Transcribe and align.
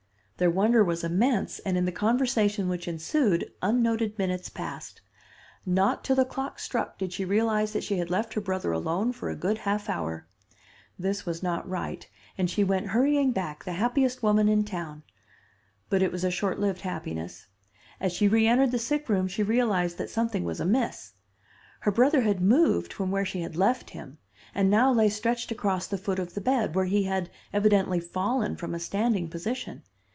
Their 0.37 0.49
wonder 0.49 0.83
was 0.83 1.03
immense 1.03 1.59
and 1.59 1.77
in 1.77 1.85
the 1.85 1.91
conversation 1.91 2.67
which 2.67 2.87
ensued 2.87 3.51
unnoted 3.61 4.17
minutes 4.17 4.49
passed. 4.49 4.99
Not 5.67 6.03
till 6.03 6.15
the 6.15 6.25
clock 6.25 6.57
struck 6.57 6.97
did 6.97 7.13
she 7.13 7.23
realize 7.23 7.73
that 7.73 7.83
she 7.83 7.99
had 7.99 8.09
left 8.09 8.33
her 8.33 8.41
brother 8.41 8.71
alone 8.71 9.13
for 9.13 9.29
a 9.29 9.35
good 9.35 9.59
half 9.59 9.87
hour: 9.87 10.25
This 10.97 11.27
was 11.27 11.43
not 11.43 11.69
right 11.69 12.09
and 12.39 12.49
she 12.49 12.63
went 12.63 12.87
hurrying 12.87 13.31
back, 13.33 13.65
the 13.65 13.73
happiest 13.73 14.23
woman 14.23 14.49
in 14.49 14.63
town. 14.63 15.03
But 15.91 16.01
it 16.01 16.11
was 16.11 16.23
a 16.23 16.31
short 16.31 16.57
lived 16.59 16.81
happiness. 16.81 17.45
As 17.99 18.11
she 18.11 18.27
reentered 18.27 18.71
the 18.71 18.79
sick 18.79 19.09
room 19.09 19.27
she 19.27 19.43
realized 19.43 19.99
that 19.99 20.09
something 20.09 20.43
was 20.43 20.59
amiss. 20.59 21.13
Her 21.81 21.91
brother 21.91 22.21
had 22.21 22.41
moved 22.41 22.93
from 22.93 23.11
where 23.11 23.25
she 23.25 23.41
had 23.41 23.55
left 23.55 23.91
him, 23.91 24.17
and 24.55 24.71
now 24.71 24.91
lay 24.91 25.07
stretched 25.07 25.51
across 25.51 25.85
the 25.85 25.99
foot 25.99 26.17
of 26.17 26.33
the 26.33 26.41
bed, 26.41 26.73
where 26.73 26.85
he 26.85 27.03
had 27.03 27.29
evidently 27.53 27.99
fallen 27.99 28.55
from 28.55 28.73
a 28.73 28.79
standing 28.79 29.29
position. 29.29 29.83